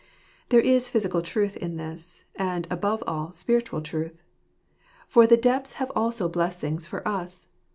[0.49, 4.23] There is physical truth in this; and, above all, spiritual truth.
[5.07, 7.49] For the depths have also blessings for us.